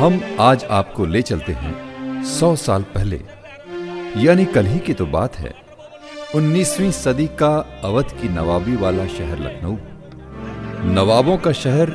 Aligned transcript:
हम 0.00 0.36
आज 0.40 0.64
आपको 0.64 1.06
ले 1.06 1.22
चलते 1.22 1.52
हैं 1.52 2.24
सौ 2.24 2.56
साल 2.56 2.82
पहले। 2.82 3.20
यानी 4.16 4.44
कल 4.44 4.66
ही 4.66 4.78
की 4.78 4.94
तो 4.94 5.06
बात 5.06 5.36
है। 5.36 5.54
19वीं 6.34 6.90
सदी 6.90 7.26
का 7.26 7.80
अवध 7.84 8.04
की 8.04 8.28
नवाबी 8.28 8.76
वाला 8.76 9.06
शहर 9.06 9.38
लखनऊ। 9.38 9.76
नवाबों 10.94 11.38
का 11.38 11.52
शहर 11.52 11.92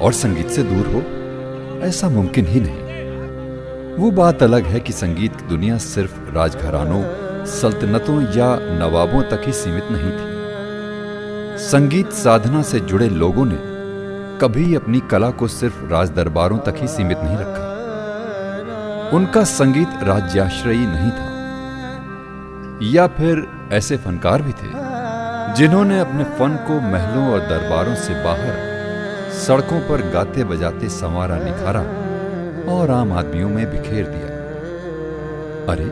और 0.00 0.12
संगीत 0.12 0.48
से 0.48 0.62
दूर 0.62 0.86
हो, 0.86 1.00
ऐसा 1.86 2.08
मुमकिन 2.08 2.46
ही 2.46 2.60
नहीं। 2.60 2.82
वो 3.96 4.10
बात 4.10 4.42
अलग 4.42 4.64
है 4.64 4.80
कि 4.80 4.92
संगीत 4.92 5.36
की 5.36 5.48
दुनिया 5.48 5.78
सिर्फ़ 5.78 6.20
राजघरानों, 6.32 7.02
सल्तनतों 7.46 8.22
या 8.22 8.56
नवाबों 8.78 9.22
तक 9.22 9.42
ही 9.46 9.52
सीमित 9.52 9.84
नहीं 9.90 10.12
थी। 10.12 10.31
संगीत 11.62 12.12
साधना 12.12 12.62
से 12.62 12.80
जुड़े 12.80 13.08
लोगों 13.08 13.44
ने 13.44 13.58
कभी 14.40 14.74
अपनी 14.74 15.00
कला 15.00 15.30
को 15.30 15.48
सिर्फ़ 15.48 15.84
राज 15.84 16.10
दरबारों 16.10 16.58
तक 16.58 16.74
ही 16.76 16.88
सीमित 16.88 17.18
नहीं 17.18 17.36
रखा। 17.40 17.68
उनका 19.16 19.44
संगीत 19.44 19.88
राज्याश्रयी 20.02 20.86
नहीं 20.86 21.10
था। 21.10 21.32
या 22.82 23.06
फिर 23.06 23.48
ऐसे 23.72 23.96
फनकार 23.96 24.42
भी 24.42 24.52
थे, 24.52 24.70
जिन्होंने 25.54 26.00
अपने 26.00 26.24
फन 26.24 26.64
को 26.68 26.80
महलों 26.80 27.32
और 27.32 27.40
दरबारों 27.40 27.94
से 27.94 28.24
बाहर, 28.24 28.54
सड़कों 29.32 29.80
पर 29.80 30.10
गाते 30.10 30.44
बजाते 30.44 30.88
संवारा 30.88 31.36
निखारा 31.38 31.80
और 32.72 32.90
आम 32.90 33.12
आदमियों 33.12 33.48
में 33.48 33.70
बिखेर 33.70 34.06
दिया। 34.06 34.28
अरे, 35.72 35.84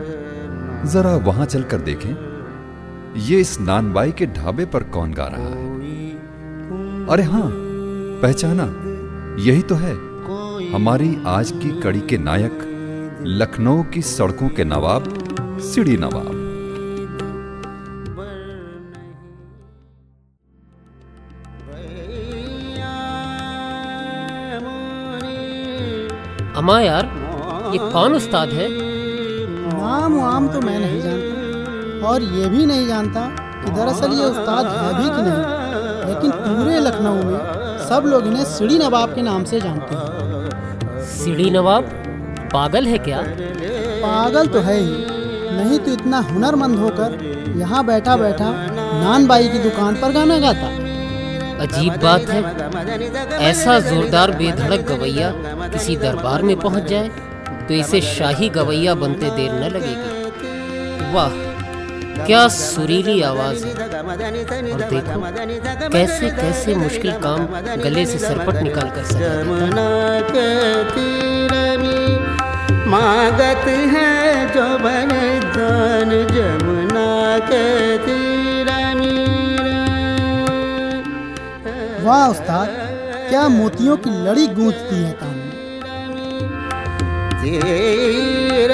जरा 0.89 1.15
वहाँ 1.15 1.45
चलकर 1.45 1.77
देखें। 1.77 2.30
ये 3.15 3.39
इस 3.39 3.59
नानबाई 3.59 4.11
के 4.11 4.25
ढाबे 4.25 4.65
पर 4.65 4.83
कौन 4.83 5.13
गा 5.13 5.25
रहा 5.27 5.47
है? 5.47 5.69
अरे 7.07 7.23
हाँ 7.23 7.49
पहचाना 8.21 8.63
यही 9.39 9.61
तो 9.61 9.75
है। 9.75 9.93
हमारी 10.71 11.17
आज 11.27 11.51
की 11.51 11.69
कड़ी 11.81 11.99
के 11.99 12.17
नायक 12.17 12.67
लखनऊ 13.21 13.83
की 13.83 14.01
सड़कों 14.01 14.49
के 14.49 14.63
नवाब 14.63 15.03
सिड़ी 15.63 15.97
नवाब। 15.97 16.39
अमा 26.57 26.79
यार 26.81 27.05
ये 27.73 27.91
कौन 27.91 28.13
उस्ताद 28.13 28.49
है? 28.49 28.67
नाम 29.73 30.19
वाम 30.21 30.47
तो 30.47 30.61
मैं 30.61 30.79
नहीं 30.79 31.01
जानता। 31.01 31.30
और 32.03 32.23
ये 32.23 32.49
भी 32.49 32.65
नहीं 32.65 32.87
जानता 32.87 33.21
कि 33.63 33.71
दरअसल 33.71 34.13
ये 34.13 34.25
उस्ताद 34.25 34.65
है 34.67 34.93
भी 34.93 35.09
कि 35.15 35.21
नहीं। 35.21 35.41
लेकिन 36.05 36.31
पूरे 36.31 36.79
लखनऊ 36.79 37.23
में 37.23 37.39
सब 37.89 38.03
लोग 38.05 38.27
इन्हें 38.27 38.43
सीढ़ी 38.47 38.77
नवाब 38.79 39.13
के 39.15 39.21
नाम 39.21 39.43
से 39.43 39.59
जानते 39.61 39.95
हैं। 39.95 41.05
सीढ़ी 41.07 41.49
नवाब? 41.49 41.83
पागल 42.53 42.85
है 42.85 42.97
क्या? 42.97 43.21
पागल 44.01 44.47
तो 44.47 44.59
है 44.59 44.77
ही। 44.79 45.19
नहीं 45.53 45.79
तो 45.79 45.91
इतना 45.91 46.19
हुनरमंद 46.21 46.79
होकर 46.79 47.19
यहाँ 47.57 47.85
बैठा 47.85 48.15
बैठा 48.17 48.51
नान 48.93 49.27
बाई 49.27 49.47
की 49.49 49.59
दुकान 49.59 49.95
पर 49.95 50.11
गाना 50.11 50.37
गाता। 50.39 50.67
अजीब 51.63 51.93
बात 52.03 52.29
है। 52.29 53.39
ऐसा 53.41 53.79
जोरदार 53.79 54.31
बेधड़क 54.31 54.87
गवैया 54.87 55.31
किसी 55.69 55.97
दरबार 55.97 56.41
में 56.41 56.55
पहुँच 56.59 56.83
जाए 56.83 57.09
तो 57.67 57.73
इसे 57.73 58.01
शाही 58.01 58.49
गवैया 58.49 58.95
बनते 58.95 59.29
देर 59.29 59.51
न 59.53 59.69
लगेगी। 59.71 61.13
वाह! 61.13 61.31
क्या 62.25 62.47
सुरीली 62.47 63.21
आवाज़ 63.21 63.65
है? 63.65 63.71
और 63.71 64.81
देखो 64.89 65.19
कैसे 65.91 66.29
कैसे 66.31 66.75
मुश्किल 66.75 67.11
काम 67.23 67.45
गले 67.83 68.05
से 68.05 68.17
सरपट 68.17 68.61
निकाल 68.63 68.89
कर 68.95 69.03
मागत 72.87 73.67
है 73.93 74.09
जो 74.53 74.67
बलिदान 74.77 76.09
जमुना 76.33 77.11
के 77.49 77.65
तीर 77.97 78.69
वाह 82.05 82.27
उस्ताद 82.27 82.69
क्या 83.29 83.47
मोतियों 83.47 83.95
की 83.97 84.09
लड़ी 84.23 84.47
गूंजती 84.55 84.95
है 84.95 85.11
तान। 85.11 85.37
तीर 87.41 88.71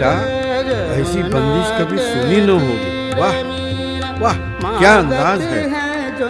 बेटा 0.00 0.12
ऐसी 0.94 1.22
बंदिश 1.22 1.68
कभी 1.78 1.98
सुनी 1.98 2.40
न 2.40 2.50
होगी। 2.50 2.90
वाह 3.20 3.34
वाह, 4.20 4.36
क्या 4.78 4.92
अंदाज 4.98 5.40
है, 5.42 5.62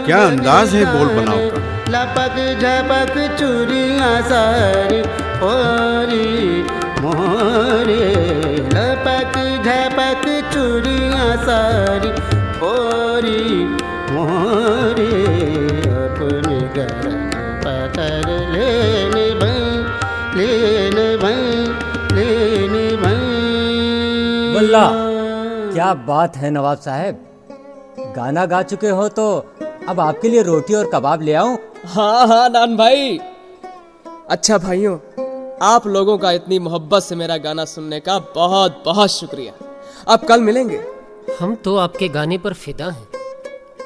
क्या 0.06 0.18
अंदाज 0.22 0.74
है 0.74 0.82
बोल 0.86 1.08
बनाओ। 1.16 1.38
का 1.46 1.58
लपक, 1.92 2.36
झपक 2.62 3.14
चूड़िया 3.38 4.10
सारी 4.22 5.00
ओरी, 5.46 6.62
मोरे। 7.02 8.06
लपक, 8.74 9.34
झपक 9.66 10.24
चूड़िया 10.52 11.26
सारी 11.46 12.10
ओरी, 12.70 13.42
मोरे। 14.12 15.12
अपने 16.00 16.58
घर 16.76 17.04
पकड़ 17.64 18.28
लेने 18.52 19.09
वल्ला 24.70 25.72
क्या 25.72 25.92
बात 26.06 26.36
है 26.36 26.50
नवाब 26.50 26.78
साहब। 26.78 28.12
गाना 28.16 28.44
गा 28.46 28.62
चुके 28.62 28.88
हो 28.88 29.08
तो 29.08 29.26
अब 29.88 30.00
आपके 30.00 30.28
लिए 30.28 30.42
रोटी 30.42 30.74
और 30.74 30.90
कबाब 30.90 31.22
ले 31.22 31.34
आऊँ? 31.34 31.58
हाँ 31.86 32.26
हाँ 32.28 32.48
नान 32.48 32.76
भाई। 32.76 33.18
अच्छा 34.30 34.58
भाइयों 34.58 34.96
आप 35.62 35.86
लोगों 35.86 36.16
का 36.18 36.30
इतनी 36.32 36.58
मोहब्बत 36.58 37.02
से 37.02 37.16
मेरा 37.16 37.36
गाना 37.38 37.64
सुनने 37.64 38.00
का 38.00 38.18
बहुत 38.34 38.82
बहुत 38.84 39.10
शुक्रिया। 39.10 39.52
आप 40.08 40.24
कल 40.24 40.40
मिलेंगे? 40.40 40.80
हम 41.40 41.54
तो 41.54 41.76
आपके 41.76 42.08
गाने 42.08 42.38
पर 42.38 42.54
फिदा 42.54 42.90
हैं। 42.90 43.08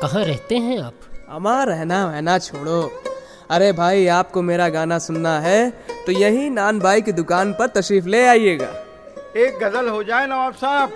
कहाँ 0.02 0.24
रहते 0.24 0.58
हैं 0.58 0.78
आप? 0.80 0.94
अमा 1.30 1.62
रहना 1.64 2.04
वहना 2.06 2.38
छोड़ो। 2.38 2.90
अरे 3.50 3.72
भाई 3.72 4.06
आपको 4.12 4.42
मेरा 4.42 4.68
गाना 4.68 4.98
सुनना 5.00 5.38
है 5.40 5.70
तो 6.06 6.12
यही 6.12 6.48
नान 6.50 6.78
भाई 6.80 7.00
की 7.02 7.12
दुकान 7.12 7.52
पर 7.52 7.66
तशरीफ़ 7.76 8.06
ले 8.06 8.26
आइएगा। 8.26 8.72
एक 9.36 9.58
गज़ल 9.58 9.88
हो 9.88 10.02
जाए 10.02 10.26
नवाब 10.26 10.54
साहब। 10.54 10.90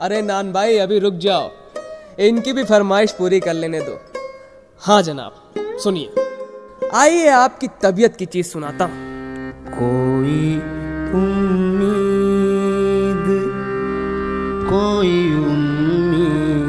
अरे 0.00 0.22
नान 0.22 0.52
भाई 0.52 0.78
अभी 0.78 0.98
रुक 0.98 1.14
जाओ। 1.14 1.50
इनकी 2.20 2.52
भी 2.52 2.64
फरमाइश 2.64 3.12
पूरी 3.12 3.40
कर 3.40 3.54
लेने 3.54 3.80
दो। 3.80 4.00
हाँ 4.82 5.02
जनाब 5.02 5.32
सुनिए। 5.82 6.14
आइए 6.94 7.28
आपकी 7.28 7.68
तबीयत 7.82 8.16
की 8.16 8.26
चीज़ 8.26 8.46
सुनाता 8.46 8.84
हूँ। 8.84 8.94
कोई 9.70 10.56
उम्मीद 11.14 13.24
कोई 14.68 15.34
उम्मीद। 15.34 16.65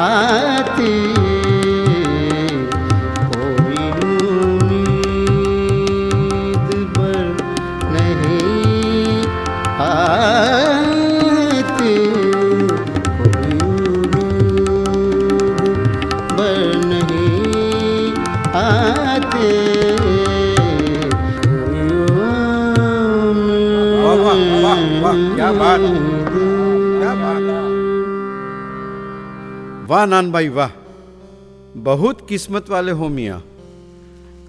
आती 0.00 1.29
वाह 30.00 30.06
नान 30.06 30.30
भाई 30.32 30.48
वाह। 30.48 30.70
बहुत 31.76 32.20
किस्मत 32.28 32.68
वाले 32.70 32.92
हो 32.92 33.08
मियाँ। 33.08 33.36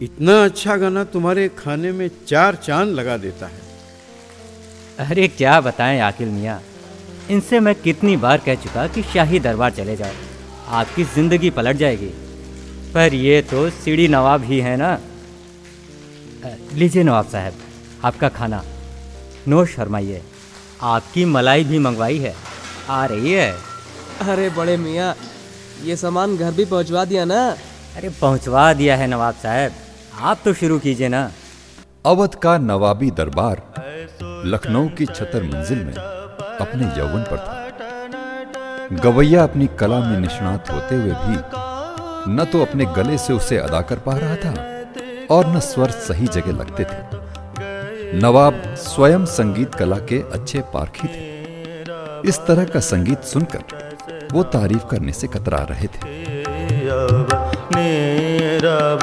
इतना 0.01 0.33
अच्छा 0.43 0.75
गाना 0.77 1.03
तुम्हारे 1.03 1.47
खाने 1.57 1.91
में 1.91 2.09
चार 2.27 2.55
चाँद 2.55 2.89
लगा 2.89 3.15
देता 3.17 3.47
है। 3.47 3.59
अरे 4.99 5.27
क्या 5.27 5.59
बताएँ 5.61 5.99
आकिल 5.99 6.29
मियाँ। 6.29 6.59
इनसे 7.29 7.59
मैं 7.59 7.73
कितनी 7.75 8.15
बार 8.17 8.37
कह 8.37 8.55
चुका 8.55 8.85
कि 8.87 9.03
शाही 9.03 9.39
दरबार 9.39 9.71
चले 9.71 9.95
जाओ। 9.95 10.13
आपकी 10.71 11.03
ज़िंदगी 11.15 11.49
पलट 11.49 11.75
जाएगी। 11.75 12.11
पर 12.93 13.13
ये 13.13 13.41
तो 13.41 13.69
सीढ़ी 13.69 14.07
नवाब 14.07 14.43
ही 14.43 14.59
है 14.59 14.75
ना? 14.77 14.91
लीजिए 16.73 17.03
नवाब 17.03 17.27
साहब 17.27 17.53
आपका 18.03 18.29
खाना। 18.29 18.63
नोश 19.47 19.75
फरमाइए 19.75 20.21
आपकी 20.93 21.25
मलाई 21.25 21.63
भी 21.63 21.79
मंगवाई 21.79 22.17
है। 22.19 22.33
आ 22.89 23.05
रही 23.05 23.33
है। 23.33 23.51
अरे 24.21 24.49
बड़े 24.49 24.75
मियाँ 24.77 25.13
ये 25.83 25.95
सामान 25.95 26.35
घर 26.37 26.51
भी 26.51 26.65
पहुंचवा 26.65 27.03
दिया 27.05 27.25
ना? 27.25 27.39
अरे 27.97 28.09
पहुंचवा 28.21 28.73
दिया 28.73 28.95
है 28.95 29.07
नवाब 29.07 29.33
साहब। 29.33 29.71
आप 30.21 30.39
तो 30.45 30.53
शुरू 30.53 30.79
कीजिए 30.79 31.07
ना। 31.09 31.31
अवध 32.05 32.35
का 32.35 32.57
नवाबी 32.57 33.11
दरबार 33.11 33.61
लखनऊ 34.45 34.89
की 34.89 35.05
छतर 35.05 35.43
मंजिल 35.43 35.83
में 35.85 35.93
अपने 35.93 36.85
यौवन 36.99 37.23
पर 37.23 37.37
था। 37.37 37.59
गवैया 39.03 39.43
अपनी 39.43 39.67
कला 39.79 39.99
में 39.99 40.19
निष्णात 40.19 40.71
होते 40.71 40.95
हुए 40.95 41.11
भी 41.11 41.37
न 42.27 42.45
तो 42.51 42.61
अपने 42.61 42.85
गले 42.95 43.17
से 43.17 43.33
उसे 43.33 43.57
अदा 43.57 43.81
कर 43.81 43.99
पा 43.99 44.17
रहा 44.17 44.35
था 44.35 44.53
और 45.35 45.47
न 45.47 45.59
स्वर 45.59 45.91
सही 45.91 46.27
जगह 46.27 46.51
लगते 46.51 46.83
थे। 46.83 48.19
नवाब 48.19 48.61
स्वयं 48.77 49.25
संगीत 49.25 49.75
कला 49.75 49.97
के 50.09 50.21
अच्छे 50.31 50.61
पारखी 50.73 51.07
थे। 51.07 51.29
इस 52.29 52.39
तरह 52.47 52.65
का 52.65 52.79
संगीत 52.79 53.23
सुनकर 53.23 53.89
वो 54.33 54.43
तारीफ़ 54.43 54.85
करने 54.85 55.11
से 55.11 55.27
कतरा 55.27 55.57
रहे 55.57 55.87
थे। 55.87 56.09
मेरा 57.75 59.01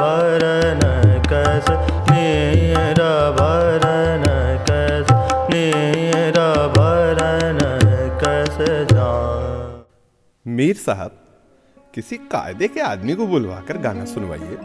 साहब 10.87 11.10
किसी 11.94 12.16
कायदे 12.16 12.69
के 12.69 12.81
आदमी 12.81 13.14
को 13.14 13.26
बुलवाकर 13.26 13.78
गाना 13.78 14.05
सुनवाइए। 14.05 14.58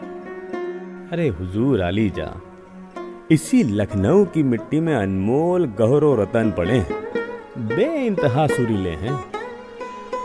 अरे 1.11 1.27
हुजूर 1.27 1.81
आली 1.81 2.09
जा 2.09 2.41
इसी 3.31 3.63
लखनऊ 3.63 4.25
की 4.25 4.43
मिट्टी 4.43 4.79
में 4.79 4.95
अनमोल 4.95 5.65
गहरो 5.65 6.15
रतन 6.15 6.51
पड़े 6.51 6.77
हैं। 6.77 7.03
बे 7.57 8.05
इंतहा 8.05 8.47
सुरीले 8.47 8.89
हैं। 8.89 9.32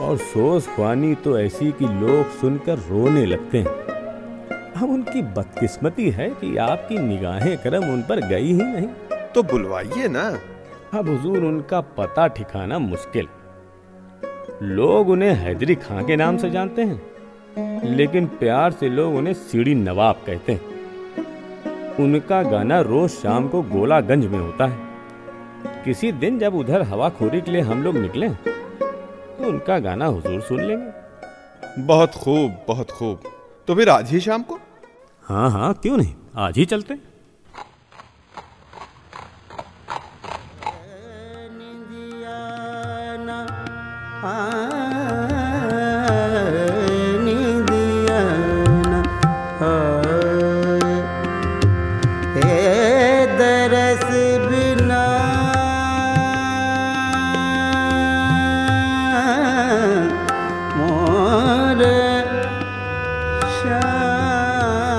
और 0.01 0.17
सोस 0.17 0.67
खुआनी 0.67 1.15
तो 1.15 1.39
ऐसी 1.39 1.71
कि 1.73 1.85
लोग 1.85 2.31
सुनकर 2.31 2.79
रोने 2.79 3.25
लगते 3.27 3.59
हैं। 3.59 3.67
अब 4.73 4.91
उनकी 4.91 5.23
बदकिस्मती 5.23 6.11
है 6.11 6.29
कि 6.31 6.57
आपकी 6.57 6.99
निगाहें 6.99 7.57
करम 7.59 7.85
उन 7.85 8.03
पर 8.03 8.21
गई 8.29 8.47
ही 8.47 8.63
नहीं। 8.63 8.87
तो 9.35 9.43
बुलवाइए 9.43 10.09
ना। 10.09 10.23
अब 10.95 11.09
हुजूर 11.09 11.45
उनका 11.45 11.81
पता 11.99 12.27
ठिकाना 12.27 12.79
मुश्किल। 12.79 13.29
लोग 14.63 15.09
उन्हें 15.09 15.33
हैदरी 15.35 15.75
खां 15.75 16.05
के 16.05 16.17
नाम 16.17 16.37
से 16.37 16.51
जानते 16.51 16.83
हैं 16.83 17.97
लेकिन 17.97 18.27
प्यार 18.27 18.73
से 18.73 18.89
लोग 18.89 19.15
उन्हें 19.15 19.35
सीढ़ी 19.35 19.75
नवाब 19.75 20.21
कहते 20.27 20.53
हैं। 20.53 21.97
उनका 22.01 22.43
गाना 22.43 22.81
रोज 22.81 23.11
शाम 23.11 23.49
को 23.49 23.63
गोलागंज 23.63 24.27
में 24.27 24.39
होता 24.39 24.67
है। 24.67 24.87
किसी 25.85 26.13
दिन 26.13 26.39
जब 26.39 26.55
उधर 26.55 26.83
हवा 26.83 27.09
खोरी 27.09 27.41
के 27.41 27.51
लिए 27.51 27.61
हम 27.61 27.83
लोग 27.83 27.97
निकले 27.97 28.27
तो 29.39 29.45
उनका 29.45 29.79
गाना 29.79 30.07
हुजूर 30.07 30.41
सुन 30.41 30.61
लेंगे। 30.61 31.83
बहुत 31.83 32.15
खूब 32.15 32.65
बहुत 32.69 32.91
खूब। 32.91 33.23
तो 33.69 33.75
फिर 33.75 33.89
आज 33.89 34.11
ही 34.11 34.21
शाम 34.21 34.43
को? 34.43 34.59
हाँ 35.23 35.51
हाँ 35.51 35.75
क्यों 35.75 35.97
नहीं? 35.97 36.15
आज 36.37 36.59
ही 36.59 36.65
चलते 36.65 36.95
हैं। 36.95 37.07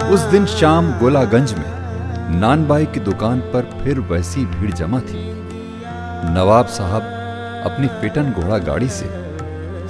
उस 0.09 0.21
दिन 0.21 0.45
शाम 0.45 0.87
गोलागंज 0.99 1.53
में 1.53 2.39
नानबाई 2.39 2.85
की 2.85 2.99
दुकान 2.99 3.39
पर 3.53 3.65
फिर 3.81 3.99
वैसी 4.11 4.45
भीड़ 4.45 4.71
जमा 4.71 4.99
थी। 4.99 5.19
नवाब 6.33 6.67
साहब 6.67 7.01
अपनी 7.65 7.87
पिटन 8.01 8.31
घोड़ा 8.31 8.57
गाड़ी 8.57 8.87
से 8.89 9.09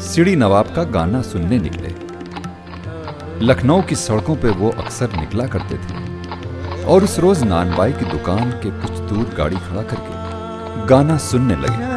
सीढ़ी 0.04 0.36
नवाब 0.36 0.74
का 0.76 0.84
गाना 0.92 1.22
सुनने 1.22 1.60
निकले। 1.60 1.94
लखनऊ 3.46 3.82
की 3.82 3.96
सड़कों 3.96 4.36
पर 4.36 4.58
वो 4.58 4.70
अक्सर 4.78 5.16
निकला 5.16 5.46
करते 5.48 5.78
थे 5.78 6.84
और 6.86 7.04
उस 7.04 7.18
रोज 7.20 7.44
नानबाई 7.44 7.94
की 7.94 8.06
दुकान 8.06 8.52
के 8.64 8.72
कुछ 8.82 9.00
दूर 9.10 9.34
गाड़ी 9.38 9.58
खड़ा 9.60 9.84
करके 9.84 10.86
गाना 10.88 11.18
सुनने 11.28 11.56
लगे। 11.56 11.89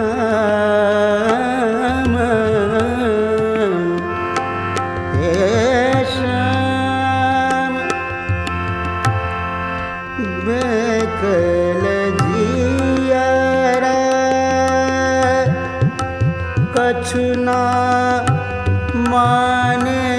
मन। 19.10 20.11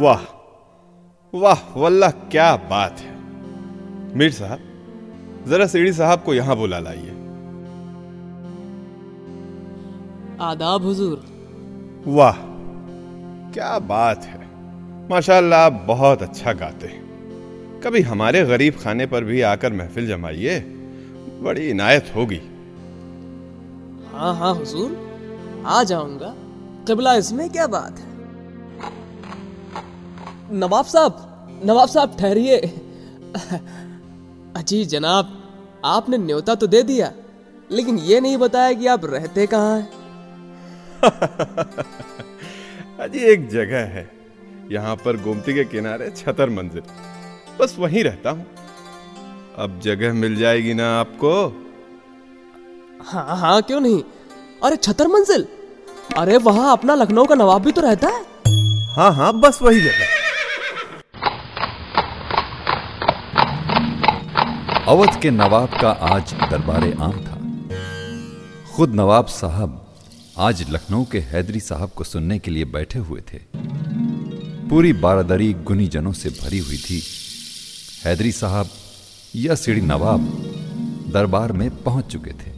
वाह 0.00 0.22
वाह 1.38 1.78
वल्लाह 1.78 2.10
क्या 2.10 2.56
बात 2.56 3.00
है। 3.00 3.14
मीर 4.16 4.30
साहब 4.30 4.58
जरा 5.48 5.66
सीढ़ी 5.66 5.92
साहब 5.92 6.22
को 6.22 6.34
यहाँ 6.34 6.56
बुला 6.56 6.78
लाइए। 6.78 7.10
आदाब 10.40 10.82
हुजूर। 10.82 11.24
वाह 12.06 12.36
क्या 13.52 13.78
बात 13.78 14.24
है। 14.24 14.46
माशाल्लाह 15.10 15.68
बहुत 15.68 16.22
अच्छा 16.22 16.52
गाते 16.52 16.86
हैं। 16.86 17.80
कभी 17.80 18.00
हमारे 18.00 18.44
गरीब 18.44 18.74
खाने 18.84 19.06
पर 19.06 19.24
भी 19.24 19.40
आकर 19.40 19.72
महफिल 19.72 20.06
जमाइए। 20.06 20.75
बड़ी 21.42 21.68
इनायत 21.70 22.12
होगी। 22.16 22.40
हाँ 24.12 24.34
हाँ 24.36 24.54
हुजूर। 24.54 25.62
आ 25.66 25.82
जाऊँगा। 25.82 26.34
किबला 26.86 27.14
इसमें 27.14 27.48
क्या 27.50 27.66
बात 27.66 27.98
है? 27.98 28.06
नवाब 30.52 30.84
साहब 30.84 31.60
नवाब 31.64 31.88
साहब 31.88 32.16
ठहरिए। 32.20 32.56
अजी 34.56 34.84
जनाब 34.84 35.32
आपने 35.84 36.18
न्योता 36.18 36.54
तो 36.54 36.66
दे 36.66 36.82
दिया 36.82 37.12
लेकिन 37.72 37.98
ये 37.98 38.20
नहीं 38.20 38.36
बताया 38.36 38.72
कि 38.72 38.86
आप 38.86 39.04
रहते 39.04 39.46
कहाँ 39.46 39.78
हैं? 39.78 39.88
अजी 43.00 43.18
एक 43.18 43.48
जगह 43.48 43.84
है। 43.94 44.10
यहाँ 44.72 44.96
पर 44.96 45.16
गोमती 45.22 45.54
के 45.54 45.64
किनारे 45.64 46.10
छतर 46.16 46.50
मंजिल। 46.50 46.82
बस 47.60 47.76
वहीं 47.78 48.04
रहता 48.04 48.30
हूँ। 48.30 48.46
अब 49.58 49.80
जगह 49.80 50.12
मिल 50.12 50.36
जाएगी 50.36 50.74
ना 50.74 51.00
आपको? 51.00 51.30
हाँ 53.04 53.36
हाँ 53.36 53.62
क्यों 53.62 53.80
नहीं? 53.80 54.02
अरे 54.64 54.76
छतर 54.76 55.08
मंजिल। 55.08 55.46
अरे 56.18 56.36
वहाँ 56.36 56.72
अपना 56.72 56.94
लखनऊ 56.94 57.24
का 57.24 57.34
नवाब 57.34 57.62
भी 57.62 57.72
तो 57.72 57.80
रहता 57.80 58.08
है। 58.08 58.24
हाँ 58.94 59.12
हाँ 59.12 59.32
बस 59.40 59.62
वही 59.62 59.80
जगह। 59.80 60.14
अवध 64.88 65.20
के 65.22 65.30
नवाब 65.30 65.78
का 65.80 65.90
आज 65.90 66.34
दरबारे 66.50 66.92
आम 67.00 67.12
था। 67.12 67.36
खुद 68.74 68.94
नवाब 68.94 69.26
साहब 69.26 69.82
आज 70.38 70.64
लखनऊ 70.70 71.04
के 71.04 71.18
हैदरी 71.18 71.60
साहब 71.60 71.90
को 71.90 72.04
सुनने 72.04 72.38
के 72.38 72.50
लिए 72.50 72.64
बैठे 72.64 72.98
हुए 72.98 73.20
थे। 73.20 73.38
पूरी 74.68 74.92
बारादरी 74.92 75.52
गुनी 75.52 75.86
जनों 75.86 76.12
से 76.12 76.30
भरी 76.30 76.58
हुई 76.58 76.78
थी। 76.78 77.02
हैदरी 78.04 78.32
साहब 78.32 78.68
या 79.36 79.54
सीढ़ी 79.54 79.80
नवाब 79.80 80.20
दरबार 81.12 81.52
में 81.52 81.82
पहुँच 81.82 82.06
चुके 82.06 82.30
थे। 82.30 82.55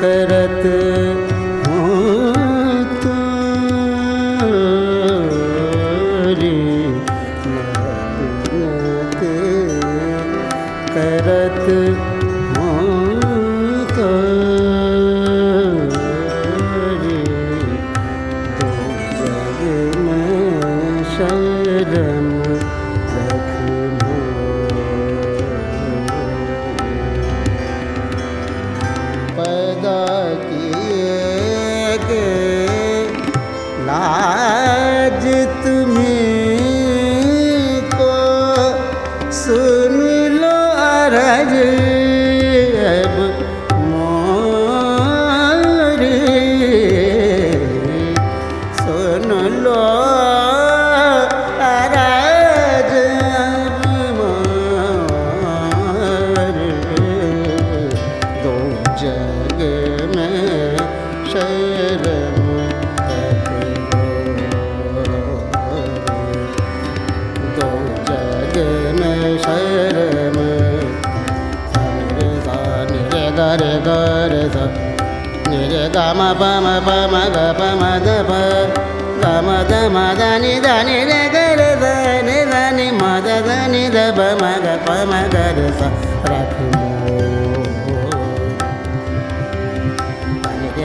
करत 0.00 1.17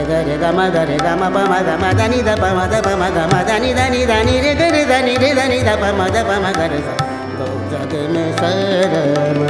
ga 0.04 0.20
re 0.22 0.36
ma 0.52 0.68
da 0.70 0.82
re 0.84 0.96
ma 1.16 1.28
pa 1.34 1.42
ma 1.48 1.58
da 1.62 1.74
ma 1.82 1.90
da 1.98 2.06
ni 2.06 2.20
da 2.22 2.34
pa 2.36 2.52
ma 2.52 2.66
da 2.66 2.78
pa 2.80 2.92
ma 2.96 3.08
da 3.10 3.24
ma 3.32 3.40
da 3.48 3.56
ni 3.58 3.72
da 3.72 3.88
ni 3.88 4.04
da 4.04 4.22
ni 4.22 4.34
re 4.44 4.52
ga 4.54 4.68
re 4.74 4.82
da 4.84 4.98
ni 5.00 5.14
re 5.16 5.30
da 5.34 5.44
ni 5.48 5.58
da 5.64 5.74
pa 5.80 5.88
ma 5.98 6.06
da 6.14 6.20
pa 6.28 6.36
ma 6.44 6.50
ga 6.52 6.66
re 6.72 6.78
sa 6.86 6.94
do 7.38 7.46
ja 7.70 7.80
ge 7.90 8.00
me 8.12 8.24
sa 8.38 8.48
ra 8.92 9.02
ma 9.40 9.48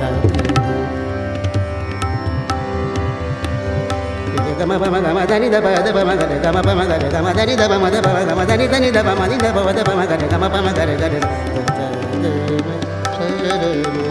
da 0.00 0.08
ga 4.58 4.64
ma 4.70 4.76
pa 4.82 4.88
ma 4.92 4.98
da 5.00 5.10
ma 5.16 5.24
da 5.24 5.36
ni 5.38 5.48
da 5.48 5.58
pa 5.64 5.70
da 5.86 5.90
pa 5.96 6.02
ma 6.08 6.14
ga 6.20 6.26
re 6.30 6.36
ga 6.44 6.50
ma 6.52 6.60
pa 6.66 6.72
ma 6.78 6.84
ga 6.90 6.96
re 7.02 7.08
ga 7.14 7.20
ma 7.24 7.32
da 7.32 7.42
ni 7.48 7.54
da 7.56 7.66
pa 7.70 7.76
ma 7.82 7.88
da 7.94 7.98
pa 8.04 8.10
ma 8.16 8.22
ga 8.28 8.34
ma 8.38 8.44
da 8.44 8.54
ni 8.60 8.66
da 8.72 8.78
ni 8.78 8.90
da 8.96 9.02
pa 9.02 9.12
ma 9.18 9.24
ni 9.26 9.36
da 9.44 9.50
pa 9.56 9.60
ma 9.66 9.72
da 9.72 9.82
pa 9.88 9.92
ma 9.98 10.04
ga 10.10 10.16
re 10.20 10.26
ga 10.32 10.38
ma 10.42 10.48
pa 10.52 10.60
ma 10.66 10.72
ga 10.76 10.84
re 10.84 10.94
ga 11.00 11.06
re 11.12 11.18
do 11.20 11.28
ja 11.80 11.88
ge 11.96 12.12
me 12.20 12.76
sa 13.16 13.24
ra 13.44 13.56
ma 13.56 14.04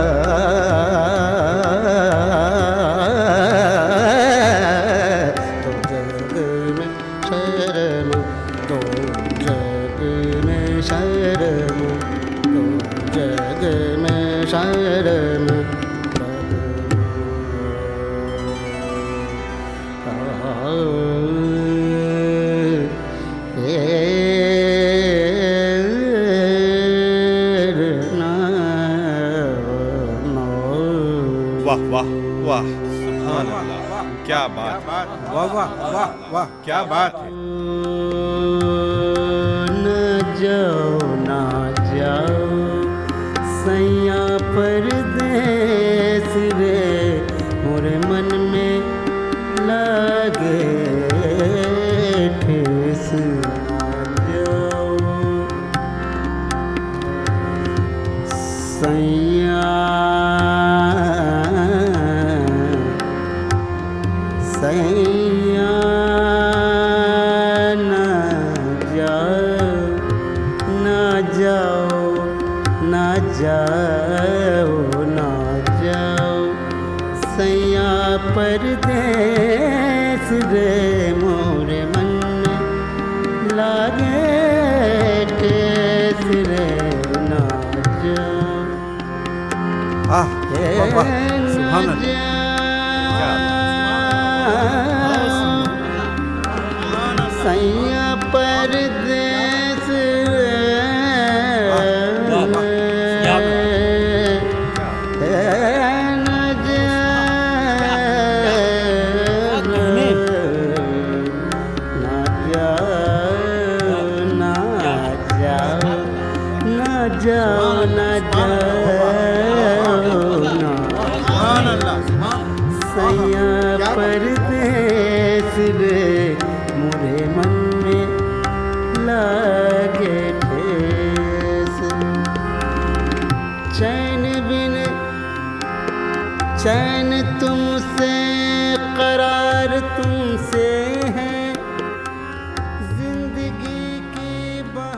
में 14.47 14.51
शर्म 14.51 15.47
वाह 31.65 31.81
वाह 31.91 32.09
वाह 32.47 32.63
सुभान 32.93 33.47
अल्लाह 33.47 34.03
क्या 34.25 34.47
बात 34.47 34.87
वाह 35.33 35.45
वाह 35.53 35.75
वाह 35.93 36.31
वाह 36.31 36.45
क्या 36.65 36.83
बात 36.83 37.15
है 37.15 37.46
सैया 58.79 59.57
सैया 59.57 60.16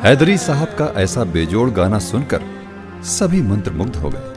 हैदरी 0.03 0.37
साहब 0.37 0.67
का 0.79 0.85
ऐसा 0.97 1.23
बेजोड़ 1.23 1.69
गाना 1.69 1.97
सुनकर 1.99 2.41
सभी 3.05 3.41
मंत्रमुग्ध 3.41 3.95
हो 3.95 4.09
गए। 4.09 4.29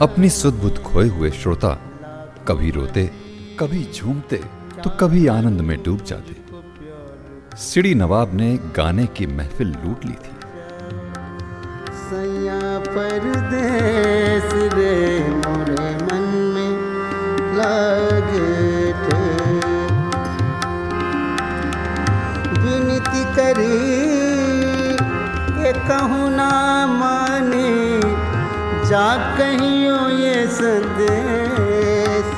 अपनी 0.00 0.28
सुध 0.30 0.60
बुध 0.62 0.82
खोए 0.82 1.06
हुए 1.08 1.30
श्रोता 1.30 1.70
कभी 2.48 2.70
रोते, 2.70 3.04
कभी 3.60 3.82
झूमते 3.94 4.40
तो 4.84 4.90
कभी 5.00 5.26
आनंद 5.26 5.60
में 5.60 5.76
डूब 5.82 6.02
जाते। 6.02 6.36
सिड़ी 7.56 7.94
नवाब 7.94 8.34
ने 8.34 8.52
गाने 8.76 9.06
की 9.16 9.26
महफिल 9.26 9.68
लूट 9.76 10.04
ली 10.04 10.12
थी। 10.12 10.34
सैया 12.04 12.78
परदेस 12.88 14.52
रे 14.74 14.94
मोरे 15.28 15.90
मन 16.04 16.28
में 16.54 16.74
लागे 17.56 18.92
थे। 19.04 19.22
विनती 22.60 23.24
करी 23.36 24.03
कहूँ 25.88 26.28
ना 26.30 26.50
माने 26.88 27.70
जा 28.88 29.08
कहियो 29.38 29.98
ये 30.18 30.36
संदेश 30.56 32.32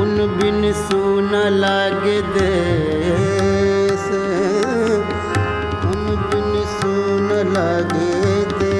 उन 0.00 0.14
बिन 0.38 0.72
सुन 0.82 1.32
लागे 1.60 2.20
देश। 2.36 4.04
उन 5.90 6.04
बिन 6.28 6.52
सुन 6.76 7.28
लागे 7.54 8.12
देश 8.58 8.73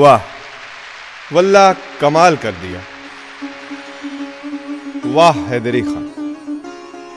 वाह 0.00 0.20
वल्लाह 1.34 1.72
कमाल 1.72 2.36
कर 2.36 2.52
दिया। 2.52 2.80
वाह 5.06 5.32
हैदरी 5.32 5.82
खान। 5.82 6.06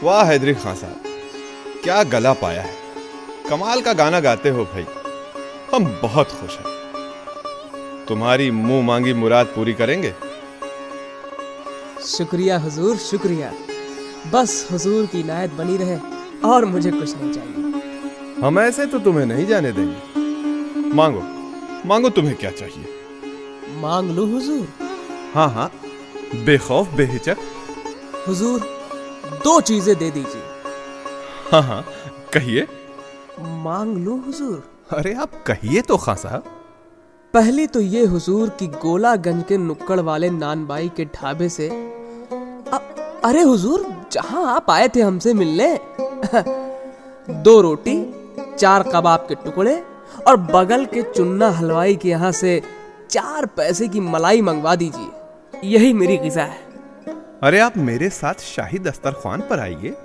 वाह 0.04 0.24
हैदरी 0.24 0.54
खान 0.54 0.76
साहब 0.76 1.04
क्या 1.84 2.04
गला 2.04 2.34
पाया 2.34 2.62
है। 2.62 2.76
कमाल 3.50 3.82
का 3.82 3.94
गाना 3.94 4.20
गाते 4.20 4.50
हो 4.50 4.64
भाई। 4.64 4.86
हम 5.74 6.00
बहुत 6.02 6.28
खुश 6.28 6.58
हैं। 6.58 6.66
तुम्हारी 8.08 8.52
मुँह 8.52 8.86
मांगी 8.86 9.14
मुराद 9.14 9.46
पूरी 9.46 9.74
करेंगे? 9.74 10.14
शुक्रिया 12.06 12.58
हुजूर 12.60 12.98
शुक्रिया। 12.98 13.54
बस 14.32 14.68
हुजूर 14.72 15.06
की 15.06 15.24
नायत 15.24 15.52
बनी 15.52 15.78
रहे 15.78 15.98
और 16.46 16.66
मुझे 16.66 16.92
कुछ 16.92 17.14
नहीं 17.18 17.34
चाहिए। 17.34 18.42
हम 18.46 18.60
ऐसे 18.60 18.86
तो 18.86 19.00
तुम्हें 19.00 19.26
नहीं 19.26 19.46
जाने 19.46 19.72
देंगे। 19.72 20.20
मांगो। 20.96 21.43
मांगो 21.86 22.10
तुम्हें 22.18 22.36
क्या 22.38 22.52
चाहिए? 22.52 22.86
मांग 23.82 24.10
लूँ 24.16 24.28
हुजूर? 24.32 24.68
हाँ 25.34 25.50
हाँ। 25.54 25.70
बेखौफ 26.46 26.94
बेहिचक। 26.98 27.38
हुजूर 28.28 28.60
दो 29.44 29.60
चीज़ें 29.70 29.96
दे 30.00 30.10
दीजिए। 30.12 30.42
हाँ 31.52 31.62
हाँ। 31.64 31.84
कहिए। 32.34 32.68
मांग 33.64 33.98
लूँ 34.06 34.20
हुजूर? 34.26 34.64
अरे 34.98 35.14
आप 35.24 35.44
कहिए 35.48 35.82
तो 35.90 35.98
खां 35.98 36.16
साहब। 36.16 36.44
पहली 37.34 37.66
तो 37.76 37.80
ये 37.82 38.06
हुजूर 38.06 38.50
की 38.60 38.68
गोलागंज 38.82 39.44
के 39.50 39.58
नुक्कड़ 39.58 40.00
वाले 40.10 40.30
नानबाई 40.30 40.90
के 40.98 41.06
ढाबे 41.16 41.48
से 41.50 41.68
अ, 41.70 42.78
अरे 43.26 43.42
हुजूर 43.42 43.86
जहाँ 44.12 44.46
आप 44.56 44.70
आए 44.72 44.88
थे 44.96 45.02
हमसे 45.02 45.34
मिलने 45.34 45.68
दो 47.44 47.60
रोटी 47.62 47.96
चार 48.60 48.84
कबाब 48.94 49.26
के 49.30 49.36
टुकड़े 49.46 49.76
और 50.28 50.38
बगल 50.38 50.86
के 50.86 51.02
चुन्ना 51.02 51.50
हलवाई 51.50 51.96
के 51.96 52.10
यहाँ 52.10 52.32
से 52.32 52.62
चार 53.10 53.46
पैसे 53.46 53.88
की 53.88 54.00
मलाई 54.00 54.42
मंगवा 54.42 54.76
दीजिए। 54.76 55.70
यही 55.70 55.94
मेरी 55.94 56.18
गिजा 56.18 56.44
है। 56.44 56.62
अरे 57.44 57.60
आप 57.60 57.78
मेरे 57.78 58.10
साथ 58.10 58.34
शाही 58.34 58.80
दस्तरखान 58.80 59.42
पर 59.42 59.60
आइए। 59.60 59.96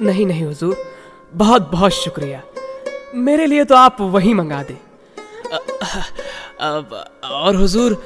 नहीं 0.00 0.26
नहीं 0.26 0.44
हुजूर। 0.44 0.76
बहुत 1.34 1.70
बहुत 1.70 1.92
शुक्रिया। 1.92 2.42
मेरे 3.14 3.46
लिए 3.46 3.64
तो 3.64 3.74
आप 3.74 4.00
वही 4.00 4.34
मंगा 4.34 4.62
दे। 4.62 4.74
अब 6.60 7.04
और 7.24 7.56
हुजूर 7.56 8.04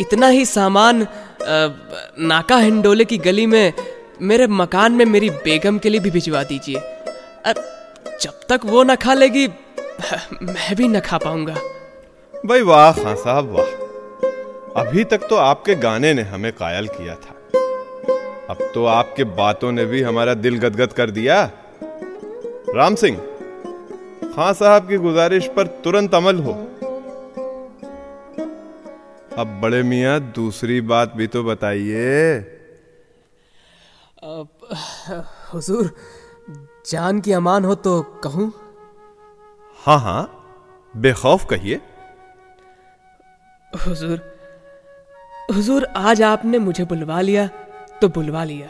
इतना 0.00 0.26
ही 0.26 0.44
सामान 0.44 1.06
नाका 2.20 2.56
हिंडोले 2.56 3.04
की 3.04 3.18
गली 3.18 3.46
में 3.46 3.72
मेरे 4.22 4.46
मकान 4.46 4.92
में 4.92 5.04
मेरी 5.04 5.30
बेगम 5.30 5.78
के 5.78 5.88
लिए 5.88 6.00
भी 6.00 6.10
भिजवा 6.10 6.42
दीजिए। 6.42 6.80
जब 8.22 8.40
तक 8.48 8.60
वो 8.64 8.82
न 8.82 8.94
खा 8.96 9.14
लेगी 9.14 9.46
मैं 9.46 10.74
भी 10.76 10.88
न 10.88 11.00
खा 11.00 11.18
पाऊँगा। 11.18 11.54
भाई 12.34 12.62
वाह 12.62 12.92
खां 12.92 13.14
साहब 13.16 13.50
वाह। 13.50 13.70
अभी 14.82 15.04
तक 15.04 15.26
तो 15.30 15.36
आपके 15.36 15.74
गाने 15.76 16.12
ने 16.14 16.22
हमें 16.24 16.52
कायल 16.52 16.88
किया 16.88 17.14
था। 17.14 17.34
अब 18.50 18.58
तो 18.74 18.84
आपके 18.88 19.24
बातों 19.34 19.72
ने 19.72 19.84
भी 19.86 20.02
हमारा 20.02 20.34
दिल 20.36 20.58
गदगद 20.58 20.92
कर 20.92 21.10
दिया। 21.10 21.42
राम 22.76 22.94
सिंह 22.94 23.18
खां 24.34 24.52
साहब 24.54 24.88
की 24.88 24.96
गुजारिश 24.98 25.46
पर 25.56 25.66
तुरंत 25.84 26.14
अमल 26.14 26.38
हो। 26.38 26.52
अब 29.38 29.60
बड़े 29.62 29.82
मियाँ 29.82 30.18
दूसरी 30.34 30.80
बात 30.86 31.14
भी 31.16 31.26
तो 31.26 31.42
बताइए। 31.44 32.08
हुजूर 35.52 35.94
जान 36.86 37.20
की 37.20 37.32
अमान 37.32 37.64
हो 37.64 37.74
तो 37.76 38.00
कहूँ। 38.24 38.52
हाँ 39.80 39.98
हाँ 40.00 40.22
बेखौफ 40.94 41.46
कहिए। 41.50 41.80
हुजूर 43.86 44.20
हुजूर 45.54 45.84
आज 45.96 46.22
आपने 46.22 46.58
मुझे 46.58 46.84
बुलवा 46.84 47.20
लिया 47.20 47.46
तो 48.00 48.08
बुलवा 48.08 48.44
लिया। 48.44 48.68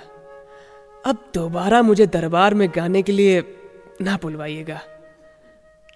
अब 1.06 1.18
दोबारा 1.34 1.82
मुझे 1.82 2.06
दरबार 2.06 2.54
में 2.54 2.68
गाने 2.76 3.02
के 3.02 3.12
लिए 3.12 3.42
ना 4.00 4.16
बुलवाइएगा 4.22 4.80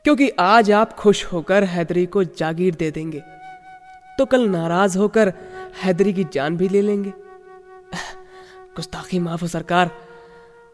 क्योंकि 0.05 0.29
आज 0.41 0.71
आप 0.71 0.93
खुश 0.93 1.25
होकर 1.25 1.65
हैदरी 1.65 2.07
को 2.07 2.25
जागीर 2.25 2.75
दे 2.75 2.91
देंगे 2.91 3.23
तो 4.19 4.27
कल 4.27 4.49
नाराज़ 4.49 4.99
होकर 4.99 5.33
हैदरी 5.83 6.13
की 6.13 6.25
जान 6.33 6.57
भी 6.57 6.69
ले 6.69 6.83
लेंगे। 6.83 7.13
गुस्ताखी 8.77 9.19
माफ़ 9.19 9.41
हो 9.43 9.49
सरकार 9.49 9.91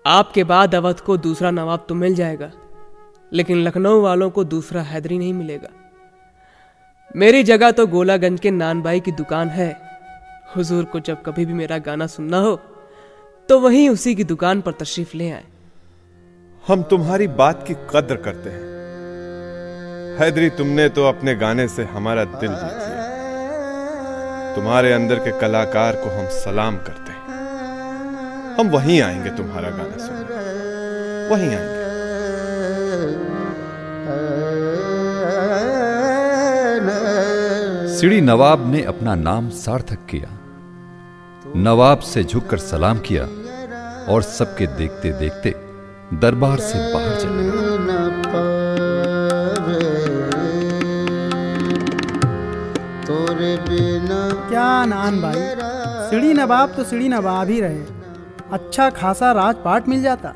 आपके 0.04 0.44
बाद 0.44 0.74
अवध 0.74 1.00
को 1.00 1.16
दूसरा 1.18 1.50
नवाब 1.50 1.84
तो 1.88 1.94
मिल 1.94 2.14
जाएगा, 2.14 2.50
लेकिन 3.32 3.62
लखनऊ 3.62 4.00
वालों 4.00 4.30
को 4.30 4.44
दूसरा 4.46 4.82
हैदरी 4.82 5.18
नहीं 5.18 5.32
मिलेगा। 5.34 5.68
मेरी 7.14 7.42
जगह 7.44 7.70
तो 7.70 7.86
गोलागंज 7.86 8.40
के 8.40 8.50
नानबाई 8.50 9.00
की 9.00 9.12
दुकान 9.12 9.48
है। 9.50 9.70
हुजूर 10.56 10.84
को 10.84 11.00
जब 11.00 11.22
कभी 11.22 11.44
भी 11.46 11.52
मेरा 11.52 11.78
गाना 11.78 12.06
सुनना 12.08 12.38
हो 12.38 12.54
तो 13.48 13.58
वहीं 13.60 13.88
उसी 13.88 14.14
की 14.14 14.24
दुकान 14.24 14.60
पर 14.60 14.72
तशरीफ़ 14.72 15.16
ले 15.16 15.30
आए। 15.30 15.44
हम 16.64 16.82
तुम्हारी 16.82 17.26
बात 17.28 17.64
की 17.68 17.74
कद्र 17.90 18.16
करते 18.16 18.50
हैं। 18.50 18.60
हैदरी, 20.18 20.50
तुमने 20.50 20.88
तो 20.88 21.04
अपने 21.04 21.34
गाने 21.34 21.66
से 21.68 21.84
हमारा 21.84 22.24
दिल 22.24 22.50
जीत 22.50 22.78
लिया। 22.80 24.54
तुम्हारे 24.56 24.92
अंदर 24.92 25.18
के 25.18 25.38
कलाकार 25.40 25.96
को 25.96 26.10
हम 26.10 26.26
सलाम 26.34 26.76
करते 26.78 27.11
हैं। 27.11 27.11
हम 28.62 28.68
वहीं 28.70 29.00
आएँगे 29.02 29.30
तुम्हारा 29.30 29.70
गाना 29.70 29.96
सुनने। 29.98 31.28
वहीं 31.28 31.48
आएँगे। 31.54 31.80
सीढ़ी 37.96 38.20
नवाब 38.20 38.70
ने 38.72 38.82
अपना 38.82 39.14
नाम 39.14 39.48
सार्थक 39.50 40.06
किया। 40.10 40.28
नवाब 41.56 41.98
से 42.00 42.24
झुककर 42.24 42.58
सलाम 42.58 42.98
किया 42.98 43.24
और 44.12 44.22
सबके 44.22 44.66
देखते 44.66 45.12
देखते 45.12 45.54
दरबार 46.16 46.58
से 46.58 46.78
बाहर 46.94 47.14
चले 47.20 47.44
गए। 47.44 47.60
क्या 54.48 54.84
नान 54.84 55.20
भाई? 55.22 55.42
सीढ़ी 56.10 56.32
नवाब 56.34 56.72
तो 56.76 56.84
सीढ़ी 56.84 57.08
नवाब 57.08 57.48
ही 57.48 57.60
रहे। 57.60 58.01
अच्छा 58.52 58.90
खासा 58.90 59.32
राजपाट 59.32 59.88
मिल 59.88 60.02
जाता। 60.02 60.34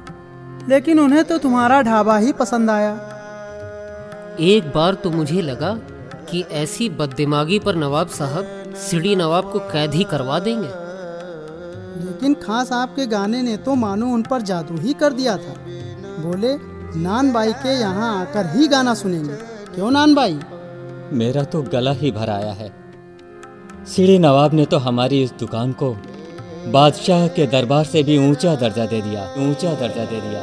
लेकिन 0.69 1.01
उन्हें 1.01 1.25
तो 1.25 1.39
तुम्हारा 1.39 1.83
ढाबा 1.83 2.17
ही 2.17 2.33
पसंद 2.33 2.71
आया। 2.71 2.93
एक 4.41 4.73
बार 4.75 4.95
तो 4.95 5.11
मुझे 5.11 5.41
लगा 5.43 5.73
कि 6.31 6.45
ऐसी 6.53 6.89
बददिमागी 6.89 7.59
पर 7.59 7.77
नवाब 7.77 8.09
साहब 8.09 8.75
सीढ़ी 8.77 9.17
नवाब 9.17 9.51
को 9.53 9.59
कैद 9.59 9.95
ही 9.95 10.05
करवा 10.05 10.39
देंगे। 10.39 10.69
लेकिन 12.07 12.35
खां 12.35 12.65
साहब 12.65 12.89
के 12.89 13.07
गाने 13.07 13.43
ने 13.43 13.57
तो 13.57 13.75
मानो 13.75 14.07
उन 14.07 14.23
पर 14.23 14.43
जादू 14.43 14.77
ही 14.77 14.93
कर 14.93 15.13
दिया 15.13 15.37
था। 15.37 15.55
बोले 16.19 16.57
नान 17.01 17.33
बाई 17.33 17.53
के 17.53 17.81
यहाँ 17.81 18.21
आकर 18.21 18.47
ही 18.47 18.69
गाना 18.69 18.95
सुनेंगे। 18.95 19.35
क्यों 19.75 19.91
नान 19.91 20.15
बाई? 20.15 20.41
मेरा 21.13 21.43
तो 21.43 21.63
गला 21.63 21.93
ही 21.93 22.11
भर 22.11 22.31
आया 22.31 22.53
है। 22.53 22.71
सीढ़ी 23.87 24.19
नवाब 24.19 24.55
ने 24.55 24.65
तो 24.65 24.79
हमारी 24.79 25.23
इस 25.23 25.33
दुकान 25.33 25.73
को 25.73 25.97
बादशाह 26.67 27.27
के 27.29 27.47
दरबार 27.47 27.85
से 27.85 28.03
भी 28.03 28.17
ऊँचा 28.19 28.55
दर्जा 28.55 28.87
दे 28.87 29.01
दिया, 29.03 29.23
ऊँचा 29.39 29.75
दर्जा 29.75 30.05
दे 30.05 30.21
दिया। 30.21 30.41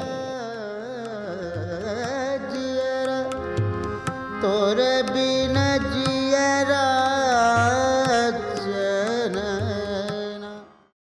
तोरे 4.42 4.94
बिना 5.04 5.68
जियरा 5.78 6.13